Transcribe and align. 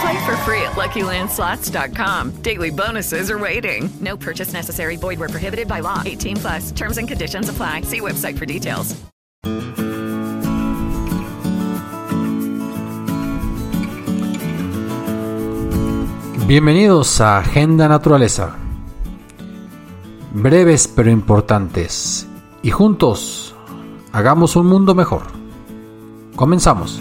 Play 0.00 0.26
for 0.26 0.36
free 0.38 0.62
at 0.62 0.72
LuckyLandSlots.com. 0.72 2.42
Daily 2.42 2.70
bonuses 2.70 3.30
are 3.30 3.38
waiting. 3.38 3.88
No 4.00 4.16
purchase 4.16 4.52
necessary. 4.52 4.96
Void 4.96 5.18
where 5.18 5.28
prohibited 5.28 5.68
by 5.68 5.80
law. 5.80 6.02
18 6.04 6.36
plus. 6.36 6.72
Terms 6.72 6.98
and 6.98 7.08
conditions 7.08 7.48
apply. 7.48 7.82
See 7.82 8.00
website 8.00 8.36
for 8.36 8.46
details. 8.46 8.94
Bienvenidos 16.46 17.20
a 17.20 17.38
Agenda 17.38 17.88
Naturaleza. 17.88 18.54
Breves 20.32 20.86
pero 20.86 21.10
importantes. 21.10 22.28
Y 22.62 22.70
juntos 22.70 23.52
hagamos 24.12 24.54
un 24.54 24.68
mundo 24.68 24.94
mejor. 24.94 25.22
Comenzamos. 26.36 27.00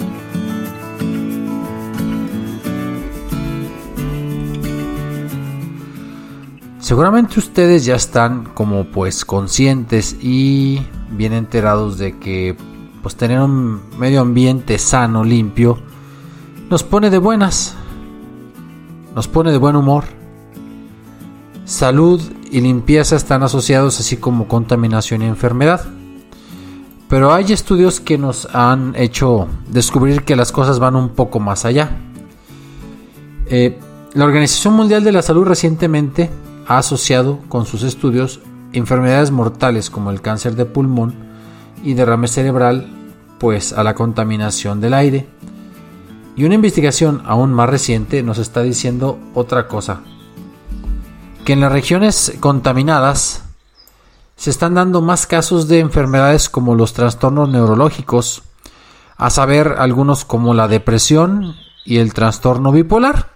Seguramente 6.86 7.40
ustedes 7.40 7.84
ya 7.84 7.96
están 7.96 8.44
como 8.44 8.86
pues 8.86 9.26
conscientes 9.26 10.16
y 10.22 10.86
bien 11.10 11.34
enterados 11.34 11.98
de 11.98 12.20
que 12.20 12.56
pues 13.02 13.16
tener 13.16 13.42
un 13.42 13.82
medio 13.98 14.22
ambiente 14.22 14.78
sano, 14.78 15.24
limpio, 15.24 15.80
nos 16.70 16.84
pone 16.84 17.10
de 17.10 17.18
buenas, 17.18 17.74
nos 19.16 19.28
pone 19.28 19.52
de 19.52 19.58
buen 19.58 19.76
humor. 19.76 20.04
Salud 21.66 22.22
y 22.52 22.62
limpieza 22.62 23.16
están 23.16 23.42
asociados 23.42 24.00
así 24.00 24.18
como 24.18 24.48
contaminación 24.48 25.24
y 25.24 25.26
enfermedad. 25.26 25.88
Pero 27.10 27.34
hay 27.34 27.52
estudios 27.52 28.00
que 28.00 28.20
nos 28.20 28.48
han 28.54 28.94
hecho 28.96 29.48
descubrir 29.72 30.22
que 30.22 30.36
las 30.36 30.52
cosas 30.52 30.78
van 30.78 30.96
un 30.96 31.10
poco 31.10 31.40
más 31.40 31.66
allá. 31.66 31.98
Eh, 33.48 33.80
la 34.14 34.26
Organización 34.26 34.76
Mundial 34.76 35.04
de 35.04 35.14
la 35.14 35.24
Salud 35.24 35.46
recientemente 35.46 36.30
ha 36.68 36.78
asociado 36.78 37.40
con 37.50 37.66
sus 37.66 37.84
estudios 37.84 38.40
enfermedades 38.74 39.32
mortales 39.32 39.90
como 39.90 40.12
el 40.12 40.22
cáncer 40.22 40.56
de 40.56 40.66
pulmón 40.66 41.16
y 41.84 41.94
derrame 41.94 42.28
cerebral 42.28 42.88
pues 43.40 43.74
a 43.74 43.84
la 43.84 43.94
contaminación 43.94 44.82
del 44.82 44.94
aire. 44.94 45.28
Y 46.36 46.44
una 46.44 46.56
investigación 46.56 47.22
aún 47.26 47.54
más 47.54 47.70
reciente 47.70 48.24
nos 48.24 48.38
está 48.38 48.62
diciendo 48.62 49.20
otra 49.34 49.68
cosa, 49.68 50.02
que 51.46 51.54
en 51.54 51.62
las 51.62 51.72
regiones 51.72 52.34
contaminadas 52.40 53.44
se 54.36 54.50
están 54.50 54.74
dando 54.74 55.02
más 55.02 55.28
casos 55.28 55.68
de 55.68 55.80
enfermedades 55.80 56.50
como 56.50 56.76
los 56.76 56.94
trastornos 56.94 57.50
neurológicos, 57.50 58.44
a 59.18 59.30
saber 59.30 59.76
algunos 59.78 60.26
como 60.26 60.54
la 60.54 60.68
depresión 60.68 61.56
y 61.86 62.00
el 62.00 62.14
trastorno 62.14 62.72
bipolar. 62.74 63.35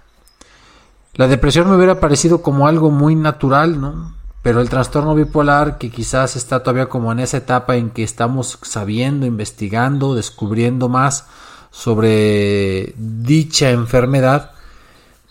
La 1.15 1.27
depresión 1.27 1.69
me 1.69 1.75
hubiera 1.75 1.99
parecido 1.99 2.41
como 2.41 2.67
algo 2.67 2.91
muy 2.91 3.15
natural, 3.15 3.79
¿no? 3.81 4.13
Pero 4.41 4.61
el 4.61 4.69
trastorno 4.69 5.15
bipolar, 5.15 5.77
que 5.77 5.89
quizás 5.89 6.35
está 6.35 6.63
todavía 6.63 6.87
como 6.87 7.11
en 7.11 7.19
esa 7.19 7.37
etapa 7.37 7.75
en 7.75 7.89
que 7.89 8.03
estamos 8.03 8.57
sabiendo, 8.61 9.25
investigando, 9.25 10.15
descubriendo 10.15 10.87
más 10.87 11.25
sobre 11.71 12.93
dicha 12.97 13.69
enfermedad, 13.71 14.51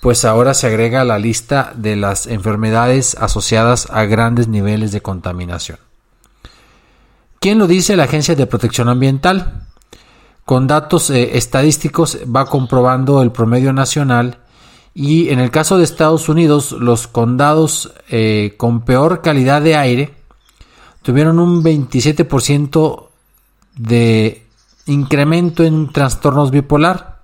pues 0.00 0.24
ahora 0.24 0.54
se 0.54 0.66
agrega 0.66 1.00
a 1.00 1.04
la 1.04 1.18
lista 1.18 1.72
de 1.74 1.96
las 1.96 2.26
enfermedades 2.26 3.16
asociadas 3.18 3.88
a 3.90 4.04
grandes 4.04 4.46
niveles 4.46 4.92
de 4.92 5.00
contaminación. 5.00 5.78
¿Quién 7.40 7.58
lo 7.58 7.66
dice? 7.66 7.96
La 7.96 8.04
Agencia 8.04 8.34
de 8.34 8.46
Protección 8.46 8.88
Ambiental. 8.88 9.66
Con 10.44 10.66
datos 10.66 11.10
eh, 11.10 11.36
estadísticos 11.36 12.18
va 12.24 12.46
comprobando 12.46 13.22
el 13.22 13.32
promedio 13.32 13.72
nacional 13.72 14.38
y 14.98 15.28
en 15.28 15.38
el 15.38 15.52
caso 15.52 15.78
de 15.78 15.84
Estados 15.84 16.28
Unidos 16.28 16.72
los 16.72 17.06
condados 17.06 17.92
eh, 18.08 18.54
con 18.56 18.80
peor 18.80 19.22
calidad 19.22 19.62
de 19.62 19.76
aire 19.76 20.12
tuvieron 21.02 21.38
un 21.38 21.62
27% 21.62 23.06
de 23.76 24.44
incremento 24.86 25.62
en 25.62 25.92
trastornos 25.92 26.50
bipolar 26.50 27.20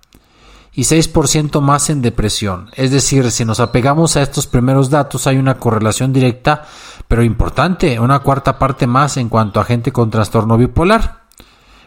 y 0.72 0.82
6% 0.82 1.60
más 1.60 1.90
en 1.90 2.00
depresión. 2.00 2.70
Es 2.74 2.92
decir, 2.92 3.32
si 3.32 3.44
nos 3.44 3.58
apegamos 3.58 4.16
a 4.16 4.22
estos 4.22 4.46
primeros 4.46 4.88
datos 4.88 5.26
hay 5.26 5.38
una 5.38 5.58
correlación 5.58 6.12
directa, 6.12 6.64
pero 7.08 7.24
importante, 7.24 7.98
una 7.98 8.20
cuarta 8.20 8.56
parte 8.56 8.86
más 8.86 9.16
en 9.16 9.28
cuanto 9.28 9.58
a 9.58 9.64
gente 9.64 9.90
con 9.90 10.12
trastorno 10.12 10.56
bipolar. 10.56 11.24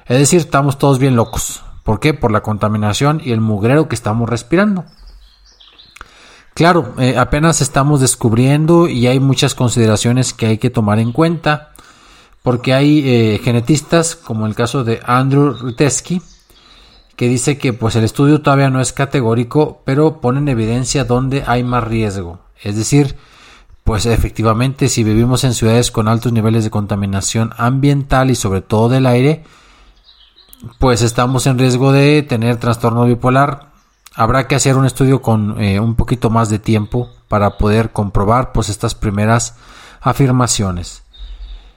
Es 0.05 0.19
decir, 0.19 0.41
estamos 0.41 0.77
todos 0.77 0.99
bien 0.99 1.15
locos. 1.15 1.63
¿Por 1.85 2.01
qué? 2.01 2.13
Por 2.13 2.33
la 2.33 2.43
contaminación 2.43 3.21
y 3.23 3.31
el 3.31 3.39
mugrero 3.39 3.87
que 3.87 3.95
estamos 3.95 4.27
respirando. 4.27 4.83
Claro, 6.57 6.95
eh, 6.97 7.15
apenas 7.19 7.61
estamos 7.61 8.01
descubriendo 8.01 8.87
y 8.87 9.05
hay 9.05 9.19
muchas 9.19 9.53
consideraciones 9.53 10.33
que 10.33 10.47
hay 10.47 10.57
que 10.57 10.71
tomar 10.71 10.97
en 10.97 11.11
cuenta, 11.11 11.69
porque 12.41 12.73
hay 12.73 13.03
eh, 13.05 13.39
genetistas, 13.43 14.15
como 14.15 14.47
el 14.47 14.55
caso 14.55 14.83
de 14.83 14.99
Andrew 15.05 15.51
Rutesky, 15.51 16.19
que 17.15 17.27
dice 17.27 17.59
que 17.59 17.73
pues 17.73 17.95
el 17.95 18.05
estudio 18.05 18.41
todavía 18.41 18.71
no 18.71 18.81
es 18.81 18.91
categórico, 18.91 19.83
pero 19.85 20.19
pone 20.19 20.39
en 20.39 20.47
evidencia 20.47 21.03
dónde 21.03 21.43
hay 21.45 21.63
más 21.63 21.83
riesgo. 21.83 22.39
Es 22.63 22.75
decir, 22.75 23.15
pues 23.83 24.07
efectivamente 24.07 24.89
si 24.89 25.03
vivimos 25.03 25.43
en 25.43 25.53
ciudades 25.53 25.91
con 25.91 26.07
altos 26.07 26.33
niveles 26.33 26.63
de 26.63 26.71
contaminación 26.71 27.53
ambiental 27.57 28.31
y 28.31 28.35
sobre 28.35 28.61
todo 28.61 28.89
del 28.89 29.05
aire, 29.05 29.43
pues 30.79 31.03
estamos 31.03 31.45
en 31.45 31.59
riesgo 31.59 31.91
de 31.91 32.23
tener 32.23 32.57
trastorno 32.57 33.05
bipolar. 33.05 33.66
Habrá 34.17 34.47
que 34.47 34.55
hacer 34.55 34.75
un 34.75 34.87
estudio 34.87 35.21
con 35.21 35.61
eh, 35.61 35.79
un 35.79 35.93
poquito 35.93 36.31
más 36.31 36.49
de 36.49 36.57
tiempo 36.57 37.07
para 37.27 37.59
poder 37.59 37.91
comprobar 37.91 38.51
pues 38.51 38.67
estas 38.67 38.95
primeras 38.95 39.53
afirmaciones. 40.01 41.03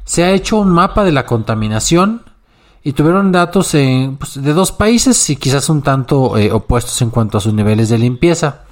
Se 0.07 0.25
ha 0.25 0.31
hecho 0.31 0.57
un 0.57 0.71
mapa 0.71 1.05
de 1.05 1.13
la 1.13 1.27
contaminación 1.27 2.23
y 2.83 2.95
tuvieron 2.95 3.31
datos 3.31 3.73
pues, 4.19 4.43
de 4.43 4.55
dos 4.55 4.73
países 4.73 5.29
y 5.29 5.37
quizás 5.37 5.69
un 5.69 5.83
tanto 5.83 6.39
eh, 6.39 6.51
opuestos 6.51 7.03
en 7.03 7.11
cuanto 7.11 7.37
a 7.37 7.43
sus 7.43 7.53
niveles 7.53 7.91
de 7.91 7.99
limpieza. 7.99 8.63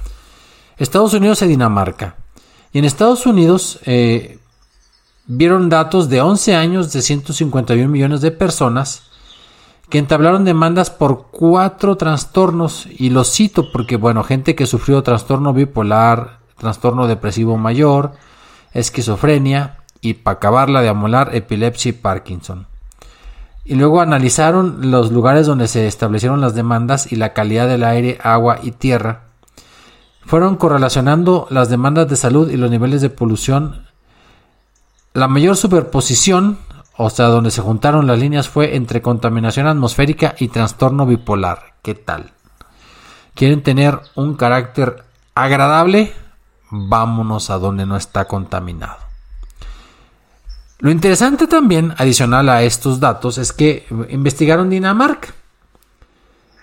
Estados 0.79 1.13
Unidos 1.13 1.43
y 1.43 1.49
Dinamarca. 1.49 2.17
Y 2.73 2.79
en 2.79 2.87
Estados 2.87 3.27
Unidos 3.27 3.81
eh, 3.85 4.39
vieron 5.27 5.69
datos 5.69 6.09
de 6.09 6.23
11 6.23 6.57
años 6.57 6.91
de 6.95 7.03
151 7.03 7.87
millones 7.87 8.23
de 8.23 8.31
personas 8.31 9.08
que 9.89 9.99
entablaron 9.99 10.45
demandas 10.45 10.91
por 10.91 11.29
cuatro 11.31 11.97
trastornos 11.97 12.87
y 12.87 13.11
los 13.11 13.33
cito 13.33 13.73
porque 13.73 13.97
bueno, 13.97 14.23
gente 14.23 14.55
que 14.55 14.67
sufrió 14.67 15.03
trastorno 15.03 15.53
bipolar, 15.53 16.41
trastorno 16.59 17.07
depresivo 17.07 17.57
mayor, 17.57 18.13
esquizofrenia 18.73 19.79
y 20.01 20.15
para 20.15 20.37
acabarla 20.37 20.83
de 20.83 20.89
amolar 20.89 21.35
epilepsia 21.35 21.91
y 21.91 21.93
Parkinson. 21.93 22.67
Y 23.65 23.75
luego 23.75 24.01
analizaron 24.01 24.91
los 24.91 25.13
lugares 25.13 25.47
donde 25.47 25.69
se 25.69 25.87
establecieron 25.87 26.41
las 26.41 26.55
demandas 26.55 27.13
y 27.13 27.17
la 27.17 27.33
calidad 27.33 27.69
del 27.69 27.85
aire, 27.85 28.19
agua 28.23 28.61
y 28.63 28.73
tierra. 28.73 29.25
Fueron 30.25 30.57
correlacionando 30.57 31.47
las 31.51 31.69
demandas 31.69 32.09
de 32.09 32.17
salud 32.17 32.51
y 32.51 32.57
los 32.57 32.71
niveles 32.71 33.03
de 33.03 33.11
polución. 33.11 33.87
La 35.15 35.29
mayor 35.29 35.57
superposición 35.57 36.59
o 37.01 37.11
sea, 37.11 37.27
donde 37.27 37.53
se 37.53 37.63
juntaron 37.63 38.09
las 38.09 38.19
líneas 38.19 38.49
fue 38.49 38.75
entre 38.75 39.01
contaminación 39.01 39.69
atmosférica 39.69 40.35
y 40.41 40.49
trastorno 40.49 41.07
bipolar. 41.07 41.75
¿Qué 41.81 41.95
tal? 41.95 42.33
¿Quieren 43.35 43.63
tener 43.63 44.01
un 44.17 44.35
carácter 44.35 45.05
agradable? 45.33 46.13
Vámonos 46.71 47.51
a 47.51 47.59
donde 47.59 47.87
no 47.87 47.97
está 47.97 48.25
contaminado. 48.25 48.97
Lo 50.81 50.91
interesante 50.91 51.47
también, 51.47 51.95
adicional 51.99 52.49
a 52.49 52.65
estos 52.65 52.99
datos, 52.99 53.39
es 53.39 53.53
que 53.53 53.87
investigaron 54.09 54.69
Dinamarca. 54.69 55.29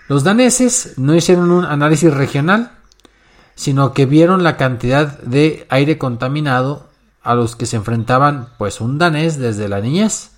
Los 0.06 0.22
daneses 0.22 0.98
no 0.98 1.14
hicieron 1.14 1.50
un 1.50 1.64
análisis 1.64 2.12
regional, 2.12 2.72
sino 3.54 3.94
que 3.94 4.04
vieron 4.04 4.42
la 4.42 4.58
cantidad 4.58 5.18
de 5.20 5.66
aire 5.70 5.96
contaminado 5.96 6.85
a 7.26 7.34
los 7.34 7.56
que 7.56 7.66
se 7.66 7.76
enfrentaban 7.76 8.48
pues 8.56 8.80
un 8.80 8.98
danés 8.98 9.38
desde 9.38 9.68
la 9.68 9.80
niñez. 9.80 10.30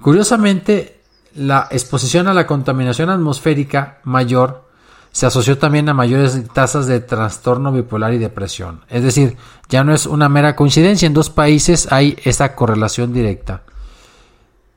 Curiosamente, 0.00 1.00
la 1.34 1.68
exposición 1.70 2.28
a 2.28 2.34
la 2.34 2.46
contaminación 2.46 3.08
atmosférica 3.08 3.98
mayor 4.04 4.68
se 5.12 5.26
asoció 5.26 5.58
también 5.58 5.88
a 5.88 5.94
mayores 5.94 6.42
tasas 6.52 6.86
de 6.86 7.00
trastorno 7.00 7.70
bipolar 7.70 8.14
y 8.14 8.18
depresión. 8.18 8.80
Es 8.88 9.02
decir, 9.02 9.36
ya 9.68 9.84
no 9.84 9.94
es 9.94 10.06
una 10.06 10.28
mera 10.28 10.56
coincidencia, 10.56 11.06
en 11.06 11.14
dos 11.14 11.30
países 11.30 11.90
hay 11.92 12.16
esa 12.24 12.54
correlación 12.54 13.12
directa. 13.12 13.62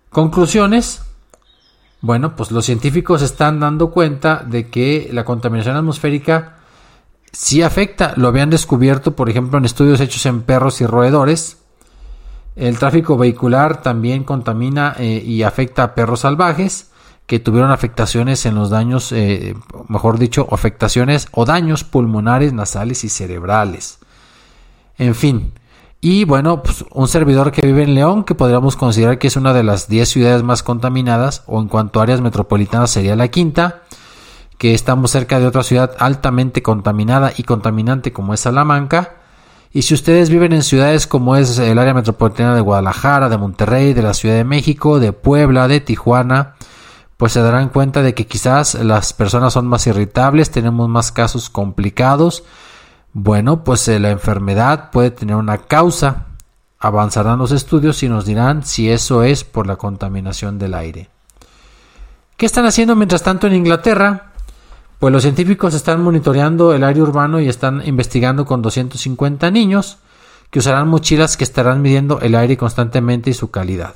Conclusiones. 0.10 1.02
Bueno, 2.02 2.36
pues 2.36 2.52
los 2.52 2.66
científicos 2.66 3.22
están 3.22 3.60
dando 3.60 3.90
cuenta 3.90 4.46
de 4.46 4.70
que 4.70 5.10
la 5.12 5.26
contaminación 5.26 5.76
atmosférica 5.76 6.58
sí 7.36 7.62
afecta. 7.62 8.14
Lo 8.16 8.28
habían 8.28 8.50
descubierto, 8.50 9.16
por 9.16 9.30
ejemplo, 9.30 9.58
en 9.58 9.66
estudios 9.66 10.00
hechos 10.00 10.26
en 10.26 10.42
perros 10.42 10.82
y 10.82 10.86
roedores. 10.86 11.58
El 12.56 12.80
tráfico 12.80 13.18
vehicular 13.18 13.82
también 13.82 14.24
contamina 14.24 14.96
eh, 14.98 15.22
y 15.26 15.44
afecta 15.44 15.84
a 15.84 15.96
perros 15.96 16.22
salvajes 16.22 16.92
que 17.26 17.40
tuvieron 17.40 17.72
afectaciones 17.72 18.46
en 18.46 18.56
los 18.56 18.70
daños, 18.70 19.12
eh, 19.12 19.56
mejor 19.90 20.20
dicho, 20.20 20.48
afectaciones 20.52 21.28
o 21.32 21.44
daños 21.44 21.84
pulmonares, 21.84 22.54
nasales 22.54 23.04
y 23.04 23.10
cerebrales. 23.10 23.98
En 24.98 25.16
fin. 25.16 25.54
Y 26.00 26.24
bueno, 26.24 26.62
pues 26.62 26.86
un 26.92 27.08
servidor 27.08 27.52
que 27.52 27.66
vive 27.66 27.84
en 27.84 27.96
León, 27.96 28.24
que 28.24 28.36
podríamos 28.36 28.76
considerar 28.76 29.18
que 29.18 29.28
es 29.28 29.36
una 29.38 29.54
de 29.54 29.64
las 29.64 29.88
10 29.88 30.08
ciudades 30.08 30.44
más 30.44 30.62
contaminadas, 30.62 31.44
o 31.48 31.60
en 31.60 31.68
cuanto 31.68 32.00
a 32.00 32.04
áreas 32.04 32.22
metropolitanas 32.22 32.92
sería 32.92 33.16
la 33.16 33.28
quinta, 33.30 33.81
que 34.57 34.74
estamos 34.74 35.12
cerca 35.12 35.40
de 35.40 35.48
otra 35.48 35.63
ciudad 35.63 35.96
altamente 36.00 36.62
contaminada 36.62 37.34
y 37.36 37.44
contaminante 37.44 38.13
como 38.13 38.34
es 38.34 38.42
Salamanca. 38.42 39.16
Y 39.72 39.81
si 39.81 39.94
ustedes 39.94 40.30
viven 40.30 40.54
en 40.54 40.63
ciudades 40.63 41.07
como 41.07 41.36
es 41.36 41.57
el 41.60 41.78
área 41.78 41.94
metropolitana 41.94 42.56
de 42.56 42.62
Guadalajara, 42.62 43.28
de 43.28 43.38
Monterrey, 43.38 43.94
de 43.94 44.02
la 44.02 44.13
Ciudad 44.13 44.36
de 44.36 44.46
México, 44.46 45.00
de 45.00 45.12
Puebla, 45.12 45.68
de 45.68 45.81
Tijuana, 45.81 46.56
pues 47.18 47.34
se 47.34 47.42
darán 47.42 47.69
cuenta 47.69 48.02
de 48.02 48.13
que 48.13 48.28
quizás 48.28 48.75
las 48.75 49.13
personas 49.13 49.54
son 49.54 49.68
más 49.68 49.86
irritables, 49.88 50.52
tenemos 50.52 50.88
más 50.88 51.12
casos 51.12 51.50
complicados. 51.50 52.44
Bueno, 53.12 53.63
pues 53.63 53.88
eh, 53.88 54.00
la 54.00 54.12
enfermedad 54.12 54.92
puede 54.92 55.12
tener 55.12 55.36
una 55.36 55.57
causa. 55.57 56.28
Avanzarán 56.80 57.40
los 57.40 57.52
estudios 57.52 58.04
y 58.04 58.10
nos 58.10 58.25
dirán 58.25 58.63
si 58.63 58.90
eso 58.90 59.24
es 59.24 59.44
por 59.44 59.68
la 59.68 59.75
contaminación 59.78 60.60
del 60.60 60.74
aire. 60.74 61.10
¿Qué 62.38 62.46
están 62.46 62.66
haciendo 62.66 62.96
mientras 62.96 63.24
tanto 63.24 63.48
en 63.48 63.56
Inglaterra? 63.56 64.34
Pues 65.06 65.13
los 65.13 65.22
científicos 65.22 65.75
están 65.75 66.02
monitoreando 66.02 66.74
el 66.74 66.84
aire 66.84 67.00
urbano 67.00 67.40
y 67.40 67.48
están 67.48 67.84
investigando 67.86 68.44
con 68.44 68.63
250 68.63 69.52
niños 69.52 70.00
que 70.50 70.57
usarán 70.57 70.88
mochilas 70.88 71.38
que 71.38 71.44
estarán 71.44 71.84
midiendo 71.84 72.19
el 72.22 72.34
aire 72.34 72.57
constantemente 72.57 73.30
y 73.30 73.36
su 73.36 73.52
calidad. 73.52 73.94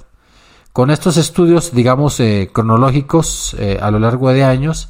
Con 0.71 0.91
estos 0.91 1.17
estudios, 1.17 1.73
digamos, 1.73 2.19
eh, 2.19 2.51
cronológicos 2.53 3.55
eh, 3.57 3.79
a 3.81 3.89
lo 3.89 3.97
largo 3.97 4.31
de 4.31 4.43
años, 4.43 4.89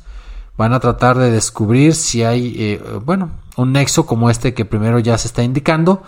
van 0.58 0.74
a 0.74 0.82
tratar 0.82 1.18
de 1.18 1.32
descubrir 1.32 1.96
si 1.96 2.26
hay, 2.26 2.54
eh, 2.58 2.82
bueno, 3.06 3.32
un 3.56 3.72
nexo 3.72 4.06
como 4.06 4.30
este 4.30 4.54
que 4.54 4.66
primero 4.66 5.00
ya 5.00 5.18
se 5.18 5.30
está 5.30 5.42
indicando. 5.42 6.04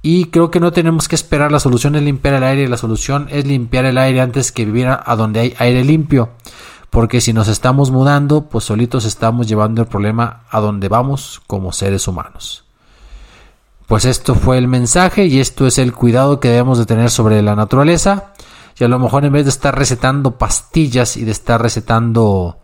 Y 0.00 0.26
creo 0.30 0.50
que 0.50 0.58
no 0.58 0.72
tenemos 0.72 1.06
que 1.06 1.16
esperar, 1.16 1.52
la 1.52 1.60
solución 1.60 1.96
es 1.96 2.02
limpiar 2.02 2.32
el 2.32 2.44
aire, 2.44 2.66
la 2.66 2.78
solución 2.78 3.26
es 3.30 3.46
limpiar 3.46 3.84
el 3.84 3.98
aire 3.98 4.22
antes 4.22 4.52
que 4.52 4.64
vivir 4.64 4.88
a 4.88 5.16
donde 5.16 5.40
hay 5.40 5.54
aire 5.58 5.84
limpio. 5.84 6.30
Porque 6.90 7.20
si 7.20 7.32
nos 7.32 7.48
estamos 7.48 7.90
mudando, 7.90 8.48
pues 8.48 8.64
solitos 8.64 9.04
estamos 9.04 9.46
llevando 9.46 9.82
el 9.82 9.88
problema 9.88 10.44
a 10.50 10.60
donde 10.60 10.88
vamos 10.88 11.40
como 11.46 11.72
seres 11.72 12.08
humanos. 12.08 12.64
Pues 13.86 14.04
esto 14.04 14.34
fue 14.34 14.58
el 14.58 14.68
mensaje 14.68 15.26
y 15.26 15.40
esto 15.40 15.66
es 15.66 15.78
el 15.78 15.94
cuidado 15.94 16.40
que 16.40 16.48
debemos 16.48 16.78
de 16.78 16.86
tener 16.86 17.10
sobre 17.10 17.40
la 17.40 17.56
naturaleza 17.56 18.32
y 18.78 18.84
a 18.84 18.88
lo 18.88 18.98
mejor 18.98 19.24
en 19.24 19.32
vez 19.32 19.44
de 19.44 19.50
estar 19.50 19.76
recetando 19.76 20.36
pastillas 20.38 21.16
y 21.16 21.24
de 21.24 21.32
estar 21.32 21.60
recetando 21.60 22.58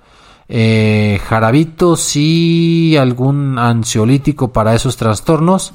eh, 0.49 1.19
jarabitos 1.26 2.15
y 2.17 2.97
algún 2.99 3.59
ansiolítico 3.59 4.53
para 4.53 4.75
esos 4.75 4.97
trastornos, 4.97 5.73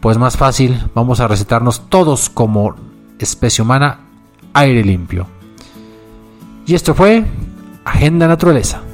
pues 0.00 0.18
más 0.18 0.36
fácil, 0.36 0.90
vamos 0.94 1.20
a 1.20 1.28
recetarnos 1.28 1.88
todos 1.88 2.30
como 2.30 2.74
especie 3.18 3.62
humana 3.62 4.00
aire 4.54 4.82
limpio. 4.82 5.26
Y 6.66 6.74
esto 6.74 6.94
fue 6.94 7.24
Agenda 7.84 8.26
Naturaleza. 8.26 8.93